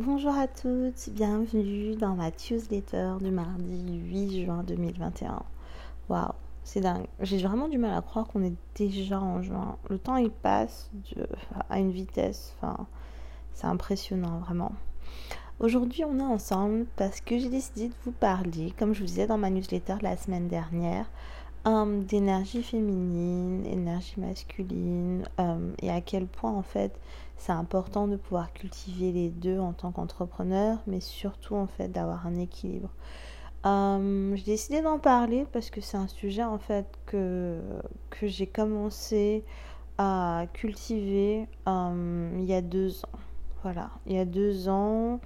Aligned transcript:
Bonjour 0.00 0.32
à 0.32 0.46
toutes, 0.46 1.10
bienvenue 1.10 1.96
dans 1.96 2.14
ma 2.14 2.30
newsletter 2.30 3.14
du 3.20 3.32
mardi 3.32 3.98
8 4.04 4.44
juin 4.44 4.62
2021. 4.62 5.42
Waouh, 6.08 6.28
c'est 6.62 6.78
dingue. 6.78 7.08
J'ai 7.18 7.38
vraiment 7.38 7.66
du 7.66 7.78
mal 7.78 7.92
à 7.92 8.00
croire 8.00 8.28
qu'on 8.28 8.44
est 8.44 8.54
déjà 8.76 9.20
en 9.20 9.42
juin. 9.42 9.76
Le 9.90 9.98
temps 9.98 10.14
il 10.14 10.30
passe 10.30 10.88
à 11.68 11.80
une 11.80 11.90
vitesse, 11.90 12.54
enfin, 12.56 12.86
c'est 13.54 13.66
impressionnant 13.66 14.38
vraiment. 14.38 14.70
Aujourd'hui, 15.58 16.04
on 16.04 16.20
est 16.20 16.22
ensemble 16.22 16.86
parce 16.94 17.20
que 17.20 17.36
j'ai 17.36 17.48
décidé 17.48 17.88
de 17.88 17.94
vous 18.04 18.12
parler, 18.12 18.72
comme 18.78 18.94
je 18.94 19.00
vous 19.00 19.06
disais 19.06 19.26
dans 19.26 19.38
ma 19.38 19.50
newsletter 19.50 19.96
la 20.00 20.16
semaine 20.16 20.46
dernière, 20.46 21.10
euh, 21.66 22.02
d'énergie 22.02 22.62
féminine, 22.62 23.66
énergie 23.66 24.14
masculine, 24.20 25.24
euh, 25.40 25.72
et 25.82 25.90
à 25.90 26.00
quel 26.00 26.28
point 26.28 26.52
en 26.52 26.62
fait 26.62 26.92
c'est 27.38 27.52
important 27.52 28.06
de 28.08 28.16
pouvoir 28.16 28.52
cultiver 28.52 29.12
les 29.12 29.30
deux 29.30 29.58
en 29.58 29.72
tant 29.72 29.92
qu'entrepreneur, 29.92 30.78
mais 30.86 31.00
surtout 31.00 31.56
en 31.56 31.66
fait 31.66 31.88
d'avoir 31.88 32.26
un 32.26 32.36
équilibre. 32.36 32.90
Euh, 33.66 34.36
j'ai 34.36 34.44
décidé 34.44 34.82
d'en 34.82 34.98
parler 34.98 35.46
parce 35.52 35.70
que 35.70 35.80
c'est 35.80 35.96
un 35.96 36.06
sujet 36.06 36.44
en 36.44 36.58
fait 36.58 36.86
que, 37.06 37.60
que 38.10 38.26
j'ai 38.26 38.46
commencé 38.46 39.44
à 39.98 40.44
cultiver 40.52 41.48
il 41.66 42.44
y 42.44 42.54
a 42.54 42.62
deux 42.62 43.04
ans. 43.04 43.18
Voilà, 43.62 43.90
il 44.06 44.12
y 44.12 44.18
a 44.18 44.24
deux 44.24 44.68
ans, 44.68 45.20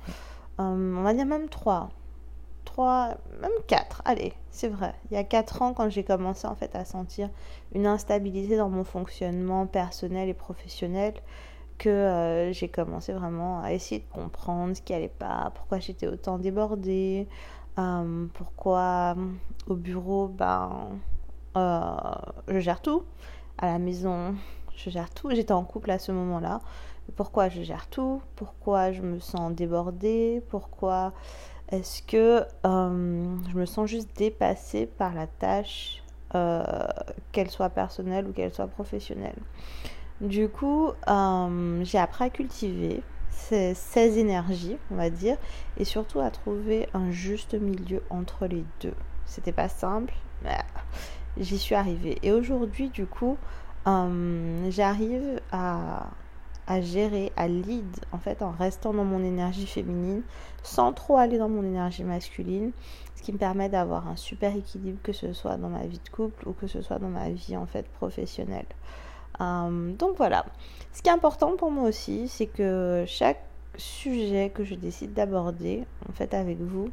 on 0.59 1.03
va 1.03 1.13
dire 1.13 1.27
même 1.27 1.49
trois 1.49 1.91
même 3.41 3.51
quatre, 3.67 4.03
allez, 4.05 4.33
c'est 4.51 4.69
vrai. 4.69 4.95
Il 5.11 5.15
y 5.15 5.17
a 5.17 5.25
quatre 5.25 5.63
ans, 5.63 5.75
quand 5.75 5.89
j'ai 5.89 6.05
commencé 6.05 6.47
en 6.47 6.55
fait 6.55 6.75
à 6.75 6.85
sentir 6.85 7.29
une 7.75 7.87
instabilité 7.87 8.57
dans 8.57 8.69
mon 8.69 8.85
fonctionnement 8.85 9.67
personnel 9.67 10.29
et 10.29 10.35
professionnel, 10.35 11.15
que 11.83 11.89
euh, 11.89 12.53
j'ai 12.53 12.69
commencé 12.69 13.13
vraiment 13.13 13.61
à 13.61 13.73
essayer 13.73 14.01
de 14.01 14.13
comprendre 14.13 14.77
ce 14.77 14.83
qui 14.83 14.95
allait 14.95 15.09
pas, 15.09 15.51
pourquoi 15.57 15.81
j'étais 15.81 16.07
autant 16.07 16.39
débordée, 16.39 17.27
euh, 17.77 18.27
pourquoi 18.35 19.17
au 19.67 19.75
bureau, 19.75 20.29
ben, 20.29 20.91
euh, 21.57 21.97
je 22.47 22.61
gère 22.61 22.81
tout, 22.81 23.03
à 23.59 23.67
la 23.67 23.81
maison, 23.81 24.37
je 24.77 24.91
gère 24.91 25.11
tout. 25.11 25.31
J'étais 25.33 25.53
en 25.53 25.65
couple 25.65 25.91
à 25.91 25.99
ce 25.99 26.13
moment-là. 26.13 26.61
Pourquoi 27.17 27.49
je 27.49 27.63
gère 27.63 27.89
tout? 27.89 28.23
Pourquoi 28.37 28.93
je 28.93 29.03
me 29.03 29.19
sens 29.19 29.53
débordée? 29.53 30.41
Pourquoi 30.51 31.13
est-ce 31.69 32.01
que 32.05 32.45
euh, 32.65 33.37
je 33.51 33.59
me 33.59 33.67
sens 33.67 33.91
juste 33.91 34.17
dépassée 34.17 34.87
par 34.87 35.15
la 35.15 35.27
tâche, 35.27 36.05
euh, 36.37 36.63
qu'elle 37.33 37.51
soit 37.51 37.71
personnelle 37.71 38.29
ou 38.29 38.33
qu'elle 38.33 38.55
soit 38.55 38.69
professionnelle? 38.69 39.39
Du 40.23 40.49
coup, 40.49 40.91
euh, 41.09 41.85
j'ai 41.85 41.99
appris 41.99 42.25
à 42.25 42.31
cultiver 42.31 43.03
ces, 43.31 44.19
énergies, 44.19 44.77
on 44.93 44.95
va 44.95 45.11
dire, 45.11 45.37
et 45.77 45.85
surtout 45.85 46.21
à 46.21 46.31
trouver 46.31 46.89
un 46.95 47.11
juste 47.11 47.55
milieu 47.55 48.03
entre 48.09 48.47
les 48.47 48.65
deux. 48.81 48.95
C'était 49.27 49.51
pas 49.51 49.69
simple, 49.69 50.15
mais 50.45 50.59
j'y 51.39 51.59
suis 51.59 51.75
arrivée. 51.75 52.19
Et 52.23 52.31
aujourd'hui, 52.31 52.89
du 52.89 53.05
coup, 53.05 53.37
j'arrive 53.85 55.41
à 55.51 56.07
à 56.67 56.81
gérer, 56.81 57.33
à 57.37 57.49
lead 57.49 57.97
en 58.13 58.19
fait 58.19 58.41
en 58.41 58.53
restant 58.53 58.95
dans 58.95 59.05
mon 59.05 59.25
énergie 59.25 59.67
féminine 59.67 60.23
sans 60.63 60.93
trop 60.93 61.17
aller 61.17 61.37
dans 61.37 61.49
mon 61.49 61.65
énergie 61.65 62.05
masculine, 62.05 62.71
ce 63.17 63.23
qui 63.23 63.33
me 63.33 63.39
permet 63.39 63.69
d'avoir 63.69 64.07
un 64.07 64.15
super 64.15 64.55
équilibre 64.55 64.99
que 65.03 65.13
ce 65.13 65.33
soit 65.33 65.57
dans 65.57 65.69
ma 65.69 65.85
vie 65.87 65.99
de 65.99 66.09
couple 66.09 66.49
ou 66.49 66.53
que 66.53 66.69
ce 66.69 66.81
soit 66.81 67.01
dans 67.01 67.09
ma 67.09 67.31
vie 67.31 67.57
en 67.57 67.67
fait 67.67 67.89
professionnelle. 67.89 68.67
Euh, 69.41 69.93
donc 69.95 70.17
voilà. 70.17 70.45
Ce 70.93 71.03
qui 71.03 71.09
est 71.09 71.13
important 71.13 71.57
pour 71.57 71.71
moi 71.71 71.89
aussi, 71.89 72.29
c'est 72.29 72.47
que 72.47 73.05
chaque 73.07 73.43
sujet 73.77 74.51
que 74.55 74.65
je 74.65 74.75
décide 74.75 75.15
d'aborder 75.15 75.85
en 76.09 76.13
fait 76.13 76.35
avec 76.35 76.61
vous, 76.61 76.91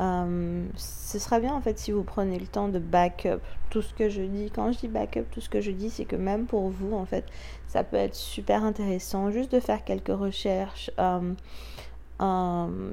euh, 0.00 0.66
ce 0.76 1.18
sera 1.18 1.38
bien 1.38 1.54
en 1.54 1.60
fait 1.60 1.78
si 1.78 1.92
vous 1.92 2.02
prenez 2.02 2.38
le 2.38 2.46
temps 2.46 2.68
de 2.68 2.80
backup 2.80 3.40
tout 3.70 3.82
ce 3.82 3.94
que 3.94 4.08
je 4.08 4.22
dis. 4.22 4.50
Quand 4.50 4.72
je 4.72 4.78
dis 4.78 4.88
backup, 4.88 5.24
tout 5.30 5.40
ce 5.40 5.48
que 5.48 5.60
je 5.60 5.70
dis, 5.70 5.90
c'est 5.90 6.04
que 6.04 6.16
même 6.16 6.46
pour 6.46 6.68
vous, 6.68 6.94
en 6.94 7.04
fait, 7.04 7.24
ça 7.68 7.84
peut 7.84 7.96
être 7.96 8.14
super 8.14 8.64
intéressant 8.64 9.30
juste 9.30 9.52
de 9.52 9.60
faire 9.60 9.84
quelques 9.84 10.08
recherches 10.08 10.90
euh, 10.98 11.34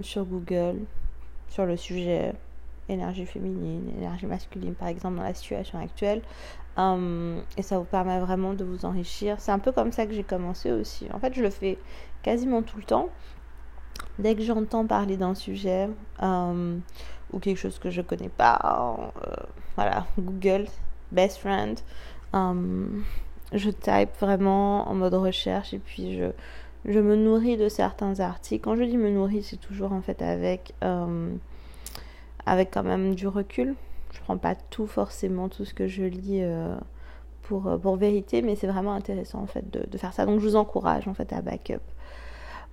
sur 0.01 0.25
Google 0.25 0.79
sur 1.49 1.65
le 1.65 1.77
sujet 1.77 2.33
énergie 2.91 3.25
féminine, 3.25 3.91
énergie 3.97 4.25
masculine, 4.25 4.75
par 4.75 4.87
exemple, 4.87 5.17
dans 5.17 5.23
la 5.23 5.33
situation 5.33 5.79
actuelle. 5.79 6.21
et 6.77 7.61
ça 7.61 7.77
vous 7.77 7.85
permet 7.85 8.19
vraiment 8.19 8.53
de 8.53 8.63
vous 8.63 8.85
enrichir. 8.85 9.35
C'est 9.39 9.51
un 9.51 9.59
peu 9.59 9.71
comme 9.71 9.91
ça 9.91 10.05
que 10.05 10.13
j'ai 10.13 10.23
commencé 10.23 10.71
aussi. 10.71 11.07
En 11.13 11.19
fait, 11.19 11.33
je 11.33 11.41
le 11.41 11.49
fais 11.49 11.77
quasiment 12.23 12.61
tout 12.61 12.77
le 12.77 12.83
temps. 12.83 13.09
Dès 14.19 14.35
que 14.35 14.41
j'entends 14.41 14.85
parler 14.85 15.17
d'un 15.17 15.35
sujet 15.35 15.89
euh, 16.21 16.77
ou 17.31 17.39
quelque 17.39 17.57
chose 17.57 17.79
que 17.79 17.89
je 17.89 18.01
connais 18.01 18.29
pas, 18.29 19.11
euh, 19.25 19.31
voilà, 19.75 20.05
Google, 20.19 20.65
best 21.11 21.37
friend, 21.37 21.79
euh, 22.33 22.85
je 23.53 23.69
type 23.69 24.11
vraiment 24.19 24.87
en 24.87 24.93
mode 24.93 25.13
recherche 25.13 25.73
et 25.73 25.79
puis 25.79 26.17
je, 26.17 26.31
je 26.85 26.99
me 26.99 27.15
nourris 27.15 27.57
de 27.57 27.69
certains 27.69 28.19
articles. 28.19 28.63
Quand 28.63 28.75
je 28.75 28.83
dis 28.83 28.97
me 28.97 29.09
nourrir, 29.09 29.43
c'est 29.43 29.59
toujours 29.59 29.91
en 29.93 30.01
fait 30.01 30.21
avec, 30.21 30.73
avec 32.45 32.71
quand 32.71 32.83
même 32.83 33.15
du 33.15 33.27
recul. 33.27 33.75
Je 34.11 34.19
prends 34.21 34.37
pas 34.37 34.55
tout 34.55 34.87
forcément, 34.87 35.49
tout 35.49 35.65
ce 35.65 35.73
que 35.73 35.87
je 35.87 36.03
lis 36.03 36.43
pour, 37.43 37.79
pour 37.81 37.95
vérité, 37.95 38.41
mais 38.41 38.55
c'est 38.55 38.67
vraiment 38.67 38.93
intéressant 38.93 39.39
en 39.41 39.47
fait 39.47 39.71
de, 39.71 39.85
de, 39.89 39.97
faire 39.97 40.13
ça. 40.13 40.25
Donc 40.25 40.39
je 40.39 40.45
vous 40.45 40.55
encourage 40.55 41.07
en 41.07 41.13
fait 41.13 41.31
à 41.31 41.41
backup. 41.41 41.81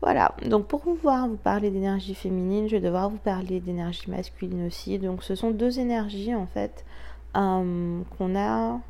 Voilà, 0.00 0.32
donc 0.46 0.66
pour 0.68 0.82
pouvoir 0.82 1.26
vous 1.26 1.36
parler 1.36 1.70
d'énergie 1.70 2.14
féminine, 2.14 2.68
je 2.68 2.76
vais 2.76 2.80
devoir 2.80 3.10
vous 3.10 3.16
parler 3.16 3.58
d'énergie 3.58 4.08
masculine 4.08 4.66
aussi. 4.66 4.98
Donc 4.98 5.24
ce 5.24 5.34
sont 5.34 5.50
deux 5.50 5.80
énergies 5.80 6.36
en 6.36 6.46
fait 6.46 6.84
euh, 7.36 8.00
qu'on 8.16 8.36
a 8.36 8.80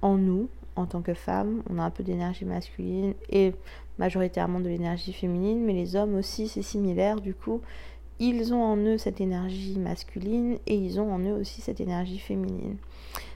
en 0.00 0.16
nous 0.16 0.48
en 0.74 0.86
tant 0.86 1.02
que 1.02 1.12
femme. 1.12 1.62
On 1.68 1.78
a 1.78 1.82
un 1.82 1.90
peu 1.90 2.02
d'énergie 2.02 2.46
masculine 2.46 3.12
et 3.28 3.54
majoritairement 3.98 4.60
de 4.60 4.68
l'énergie 4.68 5.12
féminine, 5.12 5.62
mais 5.62 5.74
les 5.74 5.94
hommes 5.94 6.14
aussi 6.14 6.48
c'est 6.48 6.62
similaire 6.62 7.20
du 7.20 7.34
coup. 7.34 7.60
Ils 8.18 8.54
ont 8.54 8.62
en 8.62 8.76
eux 8.76 8.98
cette 8.98 9.20
énergie 9.20 9.78
masculine 9.78 10.58
et 10.66 10.74
ils 10.74 11.00
ont 11.00 11.12
en 11.12 11.18
eux 11.18 11.34
aussi 11.34 11.60
cette 11.60 11.80
énergie 11.80 12.18
féminine. 12.18 12.76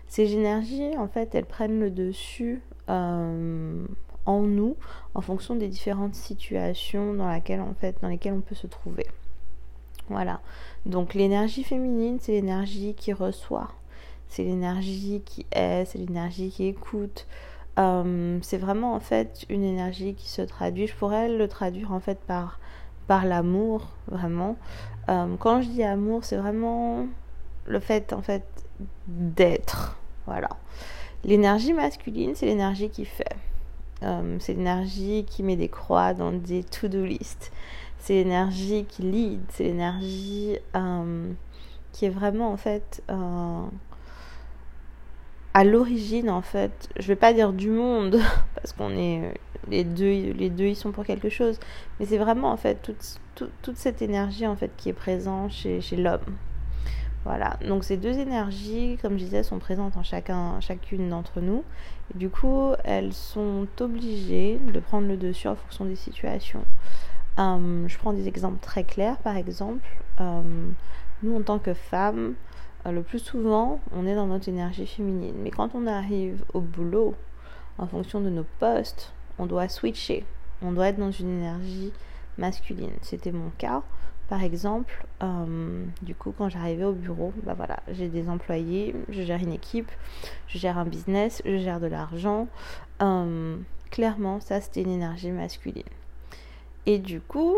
Ces 0.09 0.33
énergies, 0.35 0.97
en 0.97 1.07
fait, 1.07 1.35
elles 1.35 1.47
prennent 1.47 1.79
le 1.79 1.91
dessus 1.91 2.63
euh, 2.89 3.85
en 4.27 4.43
nous 4.43 4.77
en 5.15 5.21
fonction 5.21 5.55
des 5.55 5.69
différentes 5.69 6.15
situations 6.15 7.15
dans, 7.15 7.27
laquelle, 7.27 7.61
en 7.61 7.75
fait, 7.75 7.97
dans 8.03 8.09
lesquelles 8.09 8.33
on 8.33 8.41
peut 8.41 8.55
se 8.55 8.67
trouver. 8.67 9.07
Voilà. 10.09 10.41
Donc 10.87 11.15
l'énergie 11.15 11.62
féminine, 11.62 12.19
c'est 12.21 12.33
l'énergie 12.33 12.95
qui 12.95 13.12
reçoit, 13.12 13.69
c'est 14.29 14.43
l'énergie 14.43 15.23
qui 15.25 15.47
est, 15.53 15.85
c'est 15.85 15.99
l'énergie 15.99 16.51
qui 16.51 16.67
écoute. 16.67 17.27
Euh, 17.79 18.39
c'est 18.43 18.59
vraiment 18.59 18.95
en 18.95 19.01
fait 19.01 19.47
une 19.49 19.62
énergie 19.62 20.15
qui 20.15 20.29
se 20.29 20.43
traduit. 20.43 20.87
Je 20.87 20.95
pourrais 20.95 21.29
le 21.29 21.47
traduire 21.49 21.93
en 21.93 22.01
fait 22.01 22.19
par, 22.19 22.59
par 23.10 23.25
l'amour, 23.25 23.88
vraiment. 24.06 24.54
Euh, 25.09 25.34
quand 25.41 25.62
je 25.62 25.69
dis 25.69 25.82
amour, 25.82 26.22
c'est 26.22 26.37
vraiment 26.37 27.09
le 27.66 27.81
fait 27.81 28.12
en 28.12 28.22
fait 28.22 28.44
d'être. 29.09 29.98
Voilà. 30.26 30.50
L'énergie 31.25 31.72
masculine, 31.72 32.37
c'est 32.37 32.47
l'énergie 32.47 32.88
qui 32.88 33.04
fait. 33.04 33.34
Euh, 34.04 34.37
c'est 34.38 34.54
l'énergie 34.54 35.25
qui 35.28 35.43
met 35.43 35.56
des 35.56 35.66
croix 35.66 36.15
dans 36.15 36.31
des 36.31 36.62
to-do 36.62 37.04
list. 37.04 37.50
C'est 37.99 38.15
l'énergie 38.15 38.84
qui 38.84 39.03
lead. 39.03 39.41
C'est 39.49 39.65
l'énergie 39.65 40.59
euh, 40.76 41.32
qui 41.91 42.04
est 42.04 42.10
vraiment 42.10 42.53
en 42.53 42.56
fait 42.56 43.03
à 45.60 45.65
l'origine 45.65 46.31
en 46.31 46.41
fait. 46.41 46.88
Je 46.98 47.06
vais 47.06 47.16
pas 47.16 47.34
dire 47.34 47.53
du 47.53 47.69
monde 47.69 48.19
parce 48.54 48.72
qu'on 48.72 48.97
est 48.97 49.34
les 49.69 49.84
deux, 49.84 50.32
les 50.32 50.48
deux 50.48 50.65
ils 50.65 50.76
sont 50.76 50.91
pour 50.91 51.04
quelque 51.04 51.28
chose. 51.28 51.60
Mais 51.98 52.06
c'est 52.06 52.16
vraiment 52.16 52.50
en 52.50 52.56
fait 52.56 52.81
toute, 52.82 53.76
cette 53.76 54.00
énergie 54.00 54.46
en 54.46 54.56
fait 54.56 54.70
qui 54.79 54.88
est 54.88 54.94
présente 54.94 55.52
chez, 55.52 55.82
l'homme. 55.99 56.38
Voilà, 57.26 57.58
donc 57.69 57.85
ces 57.85 57.99
deux 57.99 58.19
énergies, 58.19 58.99
comme 59.02 59.19
je 59.19 59.25
disais, 59.25 59.43
sont 59.43 59.58
présentes 59.58 59.99
en 59.99 60.02
chacun, 60.02 60.58
chacune 60.61 61.11
d'entre 61.11 61.43
nous. 61.43 61.62
Et 62.14 62.17
du 62.17 62.31
coup, 62.31 62.73
elles 62.82 63.12
sont 63.12 63.67
obligées 63.81 64.58
de 64.73 64.81
prendre 64.81 65.06
le 65.06 65.19
dessus 65.19 65.49
en 65.49 65.56
fonction 65.56 65.85
des 65.85 65.96
situations. 65.96 66.64
Euh, 67.38 67.87
je 67.87 67.99
prends 67.99 68.14
des 68.14 68.26
exemples 68.26 68.61
très 68.62 68.85
clairs, 68.85 69.19
par 69.19 69.37
exemple. 69.37 69.87
Euh, 70.23 70.40
nous, 71.23 71.37
en 71.37 71.43
tant 71.43 71.58
que 71.58 71.75
femmes, 71.75 72.32
le 72.85 73.03
plus 73.03 73.19
souvent, 73.19 73.81
on 73.93 74.06
est 74.06 74.15
dans 74.15 74.27
notre 74.27 74.49
énergie 74.49 74.87
féminine. 74.87 75.35
Mais 75.43 75.50
quand 75.50 75.75
on 75.75 75.87
arrive 75.87 76.44
au 76.55 76.61
boulot, 76.61 77.15
en 77.79 77.87
fonction 77.87 78.21
de 78.21 78.31
nos 78.31 78.47
postes, 78.59 79.12
on 79.38 79.47
doit 79.47 79.69
switcher. 79.69 80.25
On 80.62 80.73
doit 80.73 80.88
être 80.88 80.99
dans 80.99 81.11
une 81.11 81.41
énergie 81.41 81.93
masculine. 82.38 82.93
C'était 83.03 83.32
mon 83.32 83.50
cas. 83.59 83.82
Par 84.29 84.44
exemple, 84.44 85.06
euh, 85.23 85.85
du 86.03 86.15
coup, 86.15 86.32
quand 86.37 86.49
j'arrivais 86.49 86.85
au 86.85 86.93
bureau, 86.93 87.32
bah 87.43 87.55
voilà, 87.55 87.81
j'ai 87.91 88.09
des 88.09 88.29
employés, 88.29 88.94
je 89.09 89.23
gère 89.23 89.41
une 89.41 89.53
équipe, 89.53 89.91
je 90.47 90.59
gère 90.59 90.79
un 90.79 90.85
business, 90.85 91.43
je 91.44 91.56
gère 91.56 91.81
de 91.81 91.88
l'argent. 91.88 92.47
Euh, 93.03 93.56
clairement, 93.91 94.38
ça, 94.38 94.61
c'était 94.61 94.83
une 94.83 94.93
énergie 94.93 95.33
masculine. 95.33 95.83
Et 96.87 96.99
du 96.99 97.21
coup, 97.21 97.56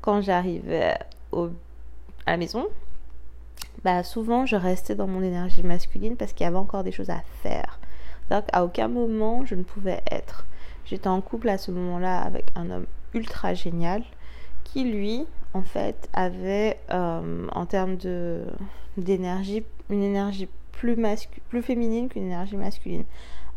quand 0.00 0.22
j'arrivais 0.22 0.94
à 1.32 2.30
la 2.30 2.36
maison, 2.38 2.66
bah 3.84 4.02
souvent 4.02 4.46
je 4.46 4.56
restais 4.56 4.94
dans 4.94 5.06
mon 5.06 5.22
énergie 5.22 5.62
masculine 5.62 6.16
parce 6.16 6.32
qu'il 6.32 6.44
y 6.44 6.48
avait 6.48 6.56
encore 6.56 6.84
des 6.84 6.92
choses 6.92 7.10
à 7.10 7.22
faire. 7.42 7.78
C'est-à-dire 8.28 8.62
aucun 8.62 8.88
moment 8.88 9.44
je 9.44 9.54
ne 9.54 9.62
pouvais 9.62 10.02
être. 10.10 10.46
J'étais 10.84 11.08
en 11.08 11.20
couple 11.20 11.48
à 11.48 11.58
ce 11.58 11.70
moment-là 11.70 12.20
avec 12.20 12.46
un 12.54 12.70
homme 12.70 12.86
ultra 13.14 13.54
génial 13.54 14.02
qui 14.64 14.84
lui 14.84 15.26
en 15.54 15.62
fait 15.62 16.08
avait 16.12 16.78
euh, 16.92 17.46
en 17.52 17.66
termes 17.66 17.96
de 17.96 18.44
d'énergie 18.96 19.64
une 19.90 20.02
énergie 20.02 20.48
plus 20.72 20.96
plus 21.48 21.62
féminine 21.62 22.08
qu'une 22.08 22.24
énergie 22.24 22.56
masculine. 22.56 23.04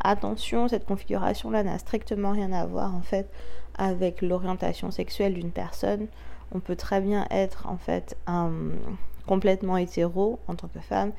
Attention, 0.02 0.68
cette 0.68 0.86
configuration 0.86 1.50
là 1.50 1.62
n'a 1.62 1.78
strictement 1.78 2.32
rien 2.32 2.52
à 2.52 2.64
voir 2.66 2.94
en 2.94 3.02
fait 3.02 3.30
avec 3.76 4.22
l'orientation 4.22 4.90
sexuelle 4.90 5.34
d'une 5.34 5.50
personne. 5.50 6.06
On 6.52 6.60
peut 6.60 6.76
très 6.76 7.00
bien 7.00 7.26
être 7.30 7.66
en 7.68 7.76
fait 7.76 8.16
un 8.26 8.50
complètement 9.30 9.76
hétéro 9.76 10.40
en 10.48 10.56
tant 10.56 10.66
que 10.66 10.80
femme 10.80 11.12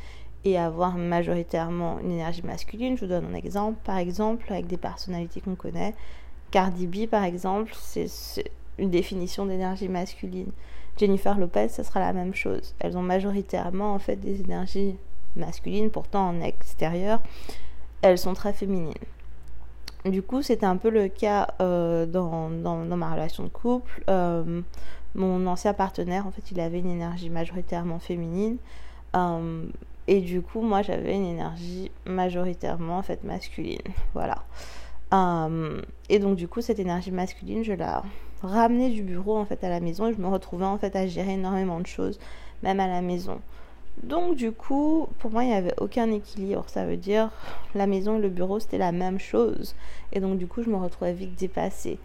et 0.43 0.57
avoir 0.57 0.97
majoritairement 0.97 1.97
une 1.99 2.11
énergie 2.11 2.41
masculine. 2.41 2.97
Je 2.97 3.05
vous 3.05 3.09
donne 3.09 3.25
un 3.25 3.33
exemple. 3.33 3.77
Par 3.85 3.97
exemple, 3.97 4.51
avec 4.51 4.67
des 4.67 4.75
personnalités 4.75 5.39
qu'on 5.39 5.55
connaît, 5.55 5.95
Cardi 6.51 6.87
B, 6.87 7.07
par 7.07 7.23
exemple, 7.23 7.71
c'est 7.73 8.11
une 8.77 8.89
définition 8.89 9.45
d'énergie 9.45 9.87
masculine. 9.87 10.51
Jennifer 10.97 11.37
Lopez, 11.37 11.69
ce 11.69 11.83
sera 11.83 12.01
la 12.01 12.11
même 12.11 12.33
chose. 12.33 12.75
Elles 12.79 12.97
ont 12.97 13.01
majoritairement 13.01 13.93
en 13.93 13.99
fait 13.99 14.17
des 14.17 14.41
énergies 14.41 14.97
masculines, 15.37 15.89
pourtant 15.89 16.27
en 16.27 16.41
extérieur, 16.41 17.21
elles 18.01 18.17
sont 18.17 18.33
très 18.33 18.51
féminines. 18.51 18.93
Du 20.03 20.21
coup, 20.21 20.41
c'était 20.41 20.65
un 20.65 20.75
peu 20.75 20.89
le 20.89 21.07
cas 21.07 21.47
euh, 21.61 22.05
dans, 22.05 22.49
ma 22.49 23.13
relation 23.13 23.43
de 23.43 23.49
couple. 23.49 24.03
Euh, 24.09 24.61
mon 25.15 25.45
ancien 25.47 25.73
partenaire, 25.73 26.25
en 26.25 26.31
fait, 26.31 26.51
il 26.51 26.59
avait 26.59 26.79
une 26.79 26.89
énergie 26.89 27.29
majoritairement 27.29 27.99
féminine. 27.99 28.57
Euh, 29.15 29.65
et 30.07 30.21
du 30.21 30.41
coup, 30.41 30.61
moi, 30.61 30.81
j'avais 30.81 31.15
une 31.15 31.25
énergie 31.25 31.91
majoritairement, 32.05 32.97
en 32.97 33.03
fait, 33.03 33.23
masculine. 33.23 33.81
Voilà. 34.13 34.43
Euh, 35.13 35.81
et 36.09 36.19
donc, 36.19 36.37
du 36.37 36.47
coup, 36.47 36.61
cette 36.61 36.79
énergie 36.79 37.11
masculine, 37.11 37.63
je 37.63 37.73
la 37.73 38.03
ramenais 38.41 38.89
du 38.89 39.03
bureau, 39.03 39.37
en 39.37 39.45
fait, 39.45 39.63
à 39.63 39.69
la 39.69 39.79
maison. 39.79 40.07
Et 40.07 40.13
je 40.13 40.19
me 40.19 40.27
retrouvais, 40.27 40.65
en 40.65 40.77
fait, 40.77 40.95
à 40.95 41.05
gérer 41.07 41.33
énormément 41.33 41.79
de 41.79 41.87
choses, 41.87 42.19
même 42.63 42.79
à 42.79 42.87
la 42.87 43.01
maison. 43.01 43.41
Donc, 44.03 44.35
du 44.35 44.51
coup, 44.51 45.07
pour 45.19 45.31
moi, 45.31 45.43
il 45.43 45.47
n'y 45.47 45.53
avait 45.55 45.75
aucun 45.79 46.09
équilibre. 46.11 46.63
Ça 46.67 46.85
veut 46.85 46.97
dire, 46.97 47.29
la 47.75 47.87
maison 47.87 48.17
et 48.17 48.21
le 48.21 48.29
bureau, 48.29 48.59
c'était 48.59 48.77
la 48.77 48.93
même 48.93 49.19
chose. 49.19 49.75
Et 50.13 50.21
donc, 50.21 50.37
du 50.37 50.47
coup, 50.47 50.63
je 50.63 50.69
me 50.69 50.77
retrouvais 50.77 51.13
vite 51.13 51.37
dépassée, 51.37 51.99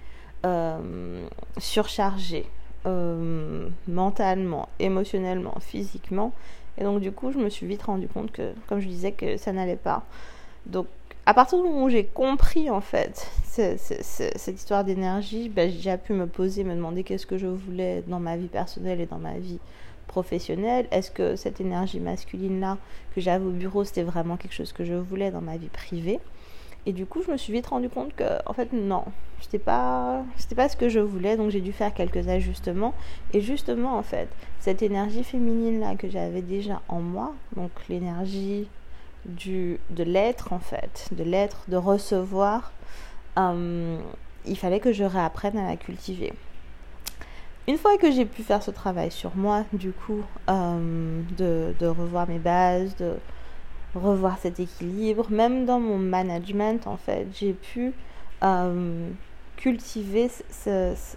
euh, 0.44 1.26
surchargée. 1.58 2.46
Euh, 2.86 3.68
mentalement, 3.88 4.68
émotionnellement, 4.78 5.54
physiquement. 5.60 6.32
Et 6.78 6.84
donc 6.84 7.00
du 7.00 7.10
coup, 7.10 7.32
je 7.32 7.38
me 7.38 7.48
suis 7.48 7.66
vite 7.66 7.82
rendu 7.82 8.06
compte 8.06 8.30
que, 8.30 8.52
comme 8.68 8.78
je 8.78 8.86
disais, 8.86 9.10
que 9.10 9.36
ça 9.36 9.52
n'allait 9.52 9.74
pas. 9.74 10.04
Donc 10.66 10.86
à 11.24 11.34
partir 11.34 11.58
du 11.58 11.64
moment 11.68 11.84
où 11.84 11.88
j'ai 11.88 12.04
compris 12.04 12.70
en 12.70 12.80
fait 12.80 13.28
cette 13.42 14.54
histoire 14.54 14.84
d'énergie, 14.84 15.48
ben, 15.48 15.68
j'ai 15.68 15.96
pu 15.96 16.12
me 16.12 16.26
poser, 16.28 16.62
me 16.62 16.76
demander 16.76 17.02
qu'est-ce 17.02 17.26
que 17.26 17.38
je 17.38 17.48
voulais 17.48 18.04
dans 18.06 18.20
ma 18.20 18.36
vie 18.36 18.46
personnelle 18.46 19.00
et 19.00 19.06
dans 19.06 19.18
ma 19.18 19.36
vie 19.38 19.58
professionnelle. 20.06 20.86
Est-ce 20.92 21.10
que 21.10 21.34
cette 21.34 21.60
énergie 21.60 21.98
masculine-là 21.98 22.78
que 23.14 23.20
j'avais 23.20 23.44
au 23.44 23.50
bureau, 23.50 23.82
c'était 23.82 24.04
vraiment 24.04 24.36
quelque 24.36 24.54
chose 24.54 24.72
que 24.72 24.84
je 24.84 24.94
voulais 24.94 25.32
dans 25.32 25.40
ma 25.40 25.56
vie 25.56 25.70
privée? 25.70 26.20
Et 26.86 26.92
du 26.92 27.04
coup, 27.04 27.20
je 27.26 27.32
me 27.32 27.36
suis 27.36 27.52
vite 27.52 27.66
rendu 27.66 27.88
compte 27.88 28.14
que, 28.14 28.24
en 28.46 28.52
fait, 28.52 28.72
non, 28.72 29.04
c'était 29.40 29.58
pas, 29.58 30.22
pas 30.54 30.68
ce 30.68 30.76
que 30.76 30.88
je 30.88 31.00
voulais, 31.00 31.36
donc 31.36 31.50
j'ai 31.50 31.60
dû 31.60 31.72
faire 31.72 31.92
quelques 31.92 32.28
ajustements. 32.28 32.94
Et 33.32 33.40
justement, 33.40 33.98
en 33.98 34.04
fait, 34.04 34.28
cette 34.60 34.82
énergie 34.82 35.24
féminine 35.24 35.80
là 35.80 35.96
que 35.96 36.08
j'avais 36.08 36.42
déjà 36.42 36.80
en 36.88 37.00
moi, 37.00 37.34
donc 37.56 37.72
l'énergie 37.88 38.68
du, 39.24 39.80
de 39.90 40.04
l'être 40.04 40.52
en 40.52 40.60
fait, 40.60 41.08
de 41.10 41.24
l'être, 41.24 41.64
de 41.68 41.76
recevoir, 41.76 42.72
euh, 43.36 43.98
il 44.46 44.56
fallait 44.56 44.80
que 44.80 44.92
je 44.92 45.02
réapprenne 45.02 45.58
à 45.58 45.66
la 45.66 45.76
cultiver. 45.76 46.32
Une 47.66 47.78
fois 47.78 47.98
que 47.98 48.12
j'ai 48.12 48.26
pu 48.26 48.44
faire 48.44 48.62
ce 48.62 48.70
travail 48.70 49.10
sur 49.10 49.34
moi, 49.34 49.64
du 49.72 49.90
coup, 49.90 50.22
euh, 50.48 51.20
de, 51.36 51.74
de 51.80 51.86
revoir 51.86 52.28
mes 52.28 52.38
bases, 52.38 52.94
de 52.94 53.14
revoir 53.98 54.38
cet 54.38 54.60
équilibre. 54.60 55.26
Même 55.30 55.66
dans 55.66 55.80
mon 55.80 55.98
management, 55.98 56.86
en 56.86 56.96
fait, 56.96 57.26
j'ai 57.32 57.52
pu 57.52 57.92
euh, 58.42 59.08
cultiver 59.56 60.30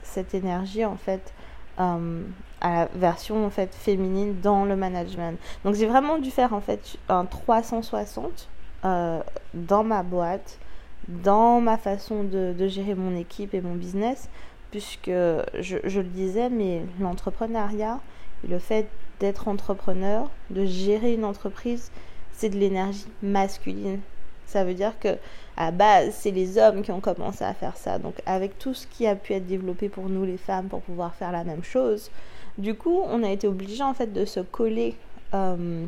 cette 0.03 0.33
énergie, 0.33 0.85
en 0.85 0.95
fait, 0.95 1.33
euh, 1.79 2.23
à 2.61 2.71
la 2.71 2.89
version 2.93 3.45
en 3.45 3.49
fait 3.49 3.73
féminine 3.73 4.41
dans 4.41 4.65
le 4.65 4.75
management. 4.75 5.39
Donc 5.63 5.75
j'ai 5.75 5.85
vraiment 5.85 6.17
dû 6.17 6.29
faire 6.29 6.53
en 6.53 6.59
fait 6.59 6.97
un 7.07 7.23
360 7.23 8.49
euh, 8.83 9.21
dans 9.53 9.85
ma 9.85 10.03
boîte, 10.03 10.59
dans 11.07 11.61
ma 11.61 11.77
façon 11.77 12.23
de, 12.23 12.67
gérer 12.67 12.95
mon 12.95 13.15
équipe 13.15 13.53
et 13.53 13.61
mon 13.61 13.75
business, 13.75 14.29
puisque 14.71 15.07
je, 15.07 15.77
je 15.83 16.01
le 16.01 16.07
disais, 16.07 16.49
mais 16.49 16.83
l'entrepreneuriat, 16.99 17.99
le 18.47 18.59
fait 18.59 18.87
d'être 19.19 19.47
entrepreneur, 19.47 20.29
de 20.49 20.65
gérer 20.65 21.13
une 21.13 21.25
entreprise, 21.25 21.91
c'est 22.39 22.50
de 22.50 22.57
l'énergie 22.57 23.06
masculine. 23.21 24.00
Ça 24.45 24.63
veut 24.63 24.74
dire 24.74 24.97
que 25.00 25.18
à 25.57 25.71
base, 25.71 26.15
c'est 26.18 26.31
les 26.31 26.57
hommes 26.57 26.81
qui 26.81 26.91
ont 26.91 27.01
commencé 27.01 27.44
à 27.44 27.53
faire 27.53 27.75
ça. 27.75 28.00
Donc 28.00 28.15
avec 28.25 28.57
tout 28.57 28.74
ce 28.74 28.88
qui 28.88 29.06
a 29.06 29.15
pu 29.15 29.33
être 29.33 29.45
développé 29.45 29.89
pour 29.89 30.07
nous 30.07 30.24
les 30.24 30.38
femmes 30.38 30.68
pour 30.68 30.81
pouvoir 30.81 31.13
faire 31.15 31.33
la 31.33 31.44
même 31.44 31.63
chose, 31.63 32.09
du 32.57 32.75
coup, 32.75 33.01
on 33.06 33.24
a 33.24 33.30
été 33.30 33.47
obligé 33.47 33.83
en 33.83 33.94
fait 33.94 34.13
de 34.13 34.24
se 34.25 34.39
coller 34.39 34.95
euh, 35.33 35.86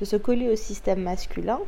de 0.00 0.04
se 0.04 0.16
coller 0.16 0.48
au 0.48 0.56
système 0.56 1.02
masculin 1.02 1.58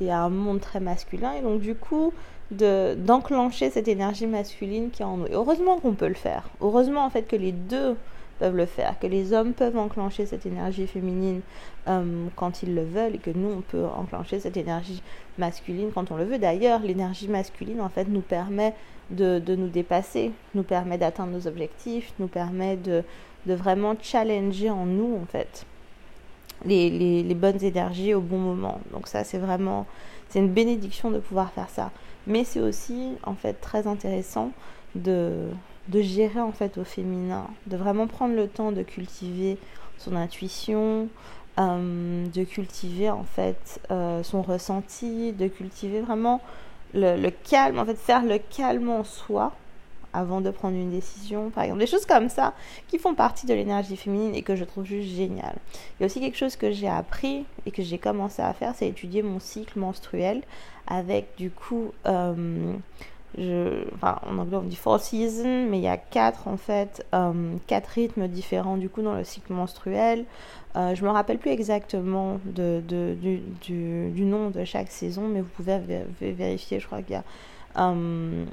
et 0.00 0.10
à 0.10 0.20
un 0.20 0.30
monde 0.30 0.60
très 0.60 0.80
masculin 0.80 1.32
et 1.34 1.42
donc 1.42 1.60
du 1.60 1.74
coup 1.74 2.12
de 2.50 2.94
d'enclencher 2.94 3.70
cette 3.70 3.88
énergie 3.88 4.26
masculine 4.26 4.90
qui 4.90 5.02
est 5.02 5.04
en 5.04 5.16
nous. 5.18 5.26
Et 5.26 5.34
heureusement 5.34 5.78
qu'on 5.78 5.94
peut 5.94 6.08
le 6.08 6.14
faire. 6.14 6.48
Heureusement 6.60 7.04
en 7.04 7.10
fait 7.10 7.22
que 7.24 7.36
les 7.36 7.52
deux 7.52 7.96
peuvent 8.40 8.56
le 8.56 8.66
faire, 8.66 8.98
que 8.98 9.06
les 9.06 9.32
hommes 9.32 9.52
peuvent 9.52 9.76
enclencher 9.76 10.26
cette 10.26 10.46
énergie 10.46 10.86
féminine 10.86 11.42
euh, 11.86 12.26
quand 12.34 12.62
ils 12.62 12.74
le 12.74 12.82
veulent 12.82 13.14
et 13.14 13.18
que 13.18 13.30
nous, 13.30 13.50
on 13.50 13.60
peut 13.60 13.84
enclencher 13.84 14.40
cette 14.40 14.56
énergie 14.56 15.02
masculine 15.38 15.90
quand 15.94 16.10
on 16.10 16.16
le 16.16 16.24
veut. 16.24 16.38
D'ailleurs, 16.38 16.80
l'énergie 16.80 17.28
masculine, 17.28 17.80
en 17.80 17.90
fait, 17.90 18.08
nous 18.08 18.22
permet 18.22 18.74
de, 19.10 19.40
nous 19.46 19.68
dépasser, 19.68 20.32
nous 20.54 20.62
permet 20.62 20.98
d'atteindre 20.98 21.32
nos 21.32 21.46
objectifs, 21.46 22.12
nous 22.18 22.28
permet 22.28 22.76
de, 22.76 23.04
vraiment 23.46 23.94
challenger 24.00 24.70
en 24.70 24.86
nous, 24.86 25.18
en 25.22 25.26
fait, 25.26 25.66
les 26.64 27.36
bonnes 27.36 27.62
énergies 27.62 28.14
au 28.14 28.20
bon 28.20 28.38
moment. 28.38 28.80
Donc 28.92 29.06
ça, 29.06 29.22
c'est 29.22 29.38
vraiment, 29.38 29.86
c'est 30.30 30.38
une 30.38 30.52
bénédiction 30.52 31.10
de 31.10 31.18
pouvoir 31.18 31.52
faire 31.52 31.68
ça. 31.68 31.90
Mais 32.26 32.44
c'est 32.44 32.60
aussi, 32.60 33.16
en 33.22 33.34
fait, 33.34 33.54
très 33.54 33.86
intéressant 33.86 34.50
de 34.94 35.48
de 35.90 36.00
gérer 36.02 36.40
en 36.40 36.52
fait 36.52 36.78
au 36.78 36.84
féminin, 36.84 37.46
de 37.66 37.76
vraiment 37.76 38.06
prendre 38.06 38.34
le 38.34 38.48
temps 38.48 38.72
de 38.72 38.82
cultiver 38.82 39.58
son 39.98 40.16
intuition, 40.16 41.08
euh, 41.58 42.26
de 42.26 42.44
cultiver 42.44 43.10
en 43.10 43.24
fait 43.24 43.80
euh, 43.90 44.22
son 44.22 44.40
ressenti, 44.42 45.32
de 45.32 45.48
cultiver 45.48 46.00
vraiment 46.00 46.40
le, 46.94 47.30
calme, 47.30 47.78
en 47.78 47.84
fait 47.84 47.96
faire 47.96 48.24
le 48.24 48.38
calme 48.38 48.88
en 48.88 49.04
soi 49.04 49.52
avant 50.12 50.40
de 50.40 50.50
prendre 50.50 50.76
une 50.76 50.90
décision, 50.90 51.50
par 51.50 51.64
exemple. 51.64 51.80
Des 51.80 51.86
choses 51.86 52.06
comme 52.06 52.28
ça 52.28 52.54
qui 52.88 52.98
font 52.98 53.14
partie 53.14 53.46
de 53.46 53.54
l'énergie 53.54 53.96
féminine 53.96 54.34
et 54.34 54.42
que 54.42 54.56
je 54.56 54.64
trouve 54.64 54.84
juste 54.84 55.14
génial. 55.14 55.54
Il 55.98 56.00
y 56.00 56.04
a 56.04 56.06
aussi 56.06 56.20
quelque 56.20 56.36
chose 56.36 56.56
que 56.56 56.72
j'ai 56.72 56.88
appris 56.88 57.44
et 57.66 57.70
que 57.70 57.82
j'ai 57.82 57.98
commencé 57.98 58.42
à 58.42 58.52
faire, 58.52 58.74
c'est 58.74 58.88
étudier 58.88 59.22
mon 59.22 59.38
cycle 59.38 59.78
menstruel 59.78 60.42
avec 60.88 61.36
du 61.36 61.50
coup 61.50 61.92
euh, 62.06 62.74
en 63.38 64.38
anglais 64.38 64.56
on 64.56 64.62
dit 64.62 64.76
four 64.76 65.00
seasons, 65.00 65.66
mais 65.68 65.78
il 65.78 65.84
y 65.84 65.88
a 65.88 65.96
quatre 65.96 66.48
en 66.48 66.56
fait, 66.56 67.06
euh, 67.14 67.54
quatre 67.66 67.88
rythmes 67.88 68.28
différents 68.28 68.76
du 68.76 68.88
coup 68.88 69.02
dans 69.02 69.14
le 69.14 69.24
cycle 69.24 69.52
menstruel. 69.52 70.24
Euh, 70.76 70.94
je 70.94 71.04
me 71.04 71.10
rappelle 71.10 71.38
plus 71.38 71.50
exactement 71.50 72.38
du, 72.44 74.24
nom 74.24 74.50
de 74.50 74.64
chaque 74.64 74.90
saison, 74.90 75.28
mais 75.28 75.40
vous 75.40 75.48
pouvez 75.48 75.80
vérifier. 76.20 76.78
Je 76.80 76.86
crois 76.86 77.02
qu'il 77.02 77.14
y 77.14 77.16
a 77.16 77.24
euh, 77.76 78.44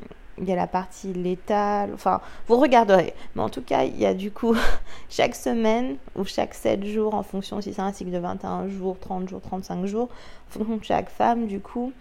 y 0.46 0.52
a 0.52 0.56
la 0.56 0.68
partie 0.68 1.14
létale, 1.14 1.92
enfin, 1.94 2.22
vous 2.48 2.58
regarderez. 2.58 3.14
Mais 3.36 3.42
en 3.42 3.50
tout 3.50 3.62
cas, 3.62 3.84
il 3.84 3.98
y 3.98 4.06
a 4.06 4.14
du 4.14 4.32
coup 4.32 4.56
chaque 5.10 5.36
semaine 5.36 5.98
ou 6.16 6.26
chaque 6.26 6.54
7 6.54 6.86
jours, 6.86 7.14
en 7.16 7.24
fonction 7.24 7.62
si 7.62 7.74
c'est 7.74 7.82
un 7.82 7.92
cycle 7.92 8.12
de 8.12 8.20
21 8.20 8.70
jours, 8.70 8.98
30 9.00 9.30
jours, 9.30 9.42
35 9.42 9.86
jours, 9.86 10.10
en 10.50 10.52
fonction 10.52 10.78
de 10.78 10.84
chaque 10.84 11.10
femme, 11.10 11.48
du 11.48 11.60
coup, 11.60 11.92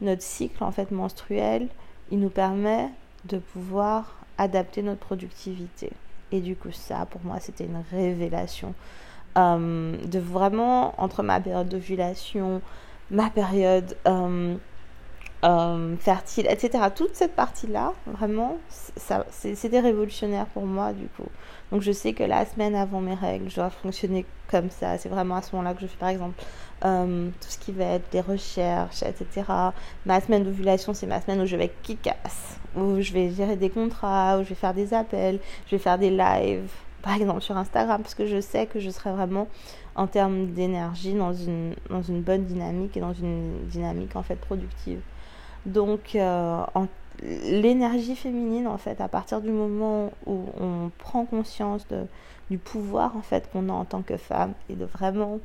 notre 0.00 0.22
cycle 0.22 0.62
en 0.62 0.72
fait 0.72 0.90
menstruel, 0.90 1.68
il 2.10 2.20
nous 2.20 2.30
permet 2.30 2.90
de 3.24 3.38
pouvoir 3.38 4.16
adapter 4.38 4.82
notre 4.82 5.00
productivité. 5.00 5.90
Et 6.32 6.40
du 6.40 6.56
coup, 6.56 6.72
ça, 6.72 7.06
pour 7.06 7.20
moi, 7.24 7.38
c'était 7.40 7.64
une 7.64 7.82
révélation. 7.90 8.74
Euh, 9.38 9.96
de 10.06 10.18
vraiment, 10.18 10.94
entre 11.00 11.22
ma 11.22 11.40
période 11.40 11.68
d'ovulation, 11.68 12.62
ma 13.10 13.30
période 13.30 13.96
euh, 14.06 14.56
euh, 15.46 15.96
fertile, 15.98 16.46
etc. 16.50 16.84
Toute 16.94 17.14
cette 17.14 17.36
partie-là, 17.36 17.92
vraiment, 18.06 18.58
c'était 19.30 19.80
révolutionnaire 19.80 20.46
pour 20.46 20.66
moi 20.66 20.92
du 20.92 21.06
coup. 21.06 21.28
Donc 21.70 21.82
je 21.82 21.92
sais 21.92 22.12
que 22.12 22.24
la 22.24 22.44
semaine 22.46 22.74
avant 22.74 23.00
mes 23.00 23.14
règles, 23.14 23.48
je 23.48 23.56
dois 23.56 23.70
fonctionner 23.70 24.26
comme 24.50 24.70
ça. 24.70 24.98
C'est 24.98 25.08
vraiment 25.08 25.36
à 25.36 25.42
ce 25.42 25.54
moment-là 25.54 25.74
que 25.74 25.82
je 25.82 25.86
fais 25.86 25.98
par 25.98 26.08
exemple 26.08 26.42
euh, 26.84 27.28
tout 27.40 27.48
ce 27.48 27.58
qui 27.58 27.72
va 27.72 27.84
être 27.84 28.10
des 28.10 28.20
recherches, 28.20 29.02
etc. 29.02 29.44
Ma 30.04 30.20
semaine 30.20 30.44
d'ovulation, 30.44 30.94
c'est 30.94 31.06
ma 31.06 31.20
semaine 31.20 31.40
où 31.40 31.46
je 31.46 31.56
vais 31.56 31.70
kick-ass, 31.82 32.58
où 32.76 33.00
je 33.00 33.12
vais 33.12 33.30
gérer 33.30 33.56
des 33.56 33.70
contrats, 33.70 34.38
où 34.38 34.42
je 34.42 34.48
vais 34.48 34.54
faire 34.54 34.74
des 34.74 34.94
appels, 34.94 35.38
je 35.66 35.76
vais 35.76 35.82
faire 35.82 35.98
des 35.98 36.10
lives, 36.10 36.70
par 37.02 37.14
exemple 37.14 37.42
sur 37.42 37.56
Instagram, 37.56 38.02
parce 38.02 38.14
que 38.14 38.26
je 38.26 38.40
sais 38.40 38.66
que 38.66 38.80
je 38.80 38.90
serai 38.90 39.12
vraiment 39.12 39.48
en 39.94 40.06
termes 40.06 40.48
d'énergie 40.52 41.14
dans 41.14 41.32
une, 41.32 41.74
dans 41.88 42.02
une 42.02 42.20
bonne 42.20 42.44
dynamique 42.44 42.96
et 42.96 43.00
dans 43.00 43.14
une 43.14 43.66
dynamique 43.68 44.16
en 44.16 44.22
fait 44.22 44.36
productive. 44.36 45.00
Donc 45.66 46.14
euh, 46.14 46.64
l'énergie 47.22 48.16
féminine 48.16 48.66
en 48.66 48.78
fait 48.78 49.00
à 49.00 49.08
partir 49.08 49.40
du 49.40 49.50
moment 49.50 50.12
où 50.26 50.44
on 50.60 50.90
prend 50.98 51.24
conscience 51.24 51.86
du 52.50 52.58
pouvoir 52.58 53.16
en 53.16 53.22
fait 53.22 53.50
qu'on 53.50 53.68
a 53.68 53.72
en 53.72 53.84
tant 53.84 54.02
que 54.02 54.16
femme 54.16 54.54
et 54.70 54.74
de 54.74 54.84
vraiment 54.84 55.40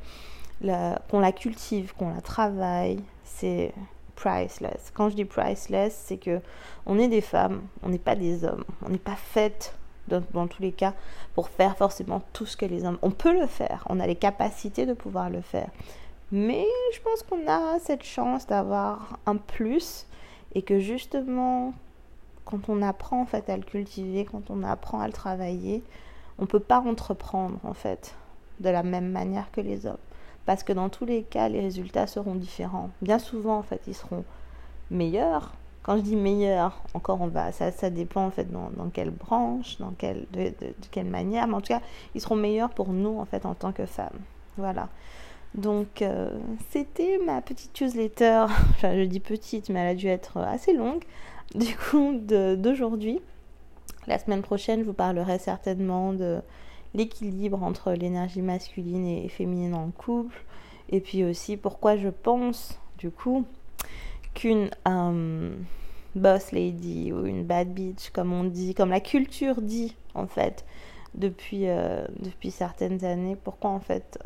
qu'on 1.10 1.20
la 1.20 1.32
cultive, 1.32 1.92
qu'on 1.96 2.14
la 2.14 2.20
travaille, 2.20 3.00
c'est 3.24 3.72
priceless. 4.14 4.92
Quand 4.94 5.08
je 5.08 5.16
dis 5.16 5.24
priceless, 5.24 6.00
c'est 6.06 6.16
que 6.16 6.40
on 6.86 6.98
est 6.98 7.08
des 7.08 7.20
femmes, 7.20 7.62
on 7.82 7.88
n'est 7.88 7.98
pas 7.98 8.14
des 8.14 8.44
hommes, 8.44 8.64
on 8.84 8.90
n'est 8.90 8.98
pas 8.98 9.16
faites 9.16 9.74
dans, 10.08 10.46
tous 10.46 10.62
les 10.62 10.72
cas 10.72 10.94
pour 11.34 11.48
faire 11.48 11.76
forcément 11.76 12.22
tout 12.32 12.46
ce 12.46 12.56
que 12.56 12.66
les 12.66 12.84
hommes. 12.84 12.98
On 13.02 13.10
peut 13.10 13.32
le 13.32 13.46
faire, 13.46 13.84
on 13.88 13.98
a 14.00 14.06
les 14.06 14.16
capacités 14.16 14.86
de 14.86 14.92
pouvoir 14.92 15.30
le 15.30 15.40
faire, 15.40 15.68
mais 16.32 16.66
je 16.94 17.00
pense 17.00 17.22
qu'on 17.22 17.46
a 17.46 17.78
cette 17.78 18.02
chance 18.02 18.46
d'avoir 18.46 19.18
un 19.26 19.36
plus 19.36 20.06
et 20.54 20.62
que 20.62 20.80
justement 20.80 21.74
quand 22.44 22.68
on 22.68 22.82
apprend 22.82 23.22
en 23.22 23.26
fait 23.26 23.48
à 23.48 23.56
le 23.56 23.62
cultiver, 23.62 24.24
quand 24.24 24.50
on 24.50 24.64
apprend 24.64 25.00
à 25.00 25.06
le 25.06 25.12
travailler, 25.12 25.82
on 26.38 26.46
peut 26.46 26.60
pas 26.60 26.80
entreprendre 26.80 27.58
en 27.62 27.74
fait 27.74 28.16
de 28.58 28.68
la 28.68 28.82
même 28.82 29.10
manière 29.10 29.50
que 29.52 29.60
les 29.60 29.86
hommes 29.86 29.96
parce 30.46 30.62
que 30.62 30.72
dans 30.72 30.88
tous 30.88 31.04
les 31.04 31.22
cas, 31.22 31.48
les 31.48 31.60
résultats 31.60 32.06
seront 32.06 32.34
différents. 32.34 32.90
Bien 33.00 33.18
souvent, 33.18 33.58
en 33.58 33.62
fait, 33.62 33.80
ils 33.86 33.94
seront 33.94 34.24
meilleurs. 34.90 35.52
Quand 35.82 35.96
je 35.96 36.02
dis 36.02 36.16
meilleurs, 36.16 36.80
encore 36.94 37.20
on 37.20 37.26
va, 37.26 37.50
ça, 37.50 37.72
ça 37.72 37.90
dépend 37.90 38.26
en 38.26 38.30
fait 38.30 38.50
dans, 38.52 38.70
dans 38.76 38.88
quelle 38.88 39.10
branche, 39.10 39.78
dans 39.78 39.90
quelle, 39.90 40.26
de, 40.32 40.50
de, 40.50 40.74
quelle 40.92 41.06
manière, 41.06 41.48
mais 41.48 41.54
en 41.54 41.60
tout 41.60 41.72
cas, 41.72 41.80
ils 42.14 42.20
seront 42.20 42.36
meilleurs 42.36 42.70
pour 42.70 42.92
nous 42.92 43.18
en 43.18 43.24
fait 43.24 43.44
en 43.46 43.54
tant 43.54 43.72
que 43.72 43.84
femmes. 43.84 44.18
Voilà. 44.56 44.88
Donc, 45.54 46.00
euh, 46.00 46.30
c'était 46.70 47.18
ma 47.18 47.40
petite 47.42 47.78
newsletter. 47.80 48.46
Enfin, 48.70 48.96
je 48.96 49.04
dis 49.04 49.20
petite, 49.20 49.68
mais 49.68 49.80
elle 49.80 49.88
a 49.88 49.94
dû 49.94 50.08
être 50.08 50.38
assez 50.38 50.72
longue. 50.72 51.04
Du 51.54 51.76
coup, 51.76 52.14
d'aujourd'hui. 52.16 53.20
La 54.06 54.18
semaine 54.18 54.40
prochaine, 54.40 54.80
je 54.80 54.86
vous 54.86 54.94
parlerai 54.94 55.38
certainement 55.38 56.14
de 56.14 56.40
l'équilibre 56.94 57.62
entre 57.62 57.92
l'énergie 57.92 58.40
masculine 58.40 59.06
et 59.06 59.28
féminine 59.28 59.74
en 59.74 59.90
couple. 59.90 60.44
Et 60.88 61.00
puis 61.00 61.24
aussi 61.24 61.58
pourquoi 61.58 61.98
je 61.98 62.08
pense, 62.08 62.80
du 62.96 63.10
coup, 63.10 63.44
qu'une 64.32 64.70
euh, 64.88 65.54
boss 66.14 66.52
lady 66.52 67.12
ou 67.12 67.26
une 67.26 67.44
bad 67.44 67.68
bitch, 67.68 68.08
comme 68.10 68.32
on 68.32 68.44
dit, 68.44 68.74
comme 68.74 68.90
la 68.90 69.00
culture 69.00 69.60
dit, 69.60 69.94
en 70.14 70.26
fait, 70.26 70.64
depuis, 71.14 71.68
euh, 71.68 72.06
depuis 72.18 72.50
certaines 72.50 73.04
années, 73.04 73.36
pourquoi 73.36 73.70
en 73.70 73.80
fait, 73.80 74.18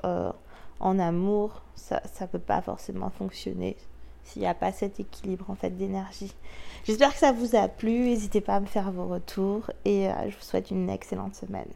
en 0.81 0.99
amour, 0.99 1.63
ça 1.75 2.01
ne 2.21 2.27
peut 2.27 2.39
pas 2.39 2.61
forcément 2.61 3.11
fonctionner 3.11 3.77
s'il 4.25 4.43
n'y 4.43 4.49
a 4.49 4.55
pas 4.55 4.73
cet 4.73 4.99
équilibre 4.99 5.51
en 5.51 5.55
fait 5.55 5.71
d'énergie. 5.71 6.35
J'espère 6.85 7.13
que 7.13 7.19
ça 7.19 7.33
vous 7.33 7.55
a 7.57 7.69
plu. 7.69 8.01
N'hésitez 8.01 8.41
pas 8.41 8.57
à 8.57 8.61
me 8.61 8.67
faire 8.67 8.91
vos 8.91 9.07
retours 9.07 9.71
et 9.85 10.09
je 10.29 10.37
vous 10.37 10.43
souhaite 10.43 10.71
une 10.71 10.91
excellente 10.91 11.35
semaine. 11.37 11.69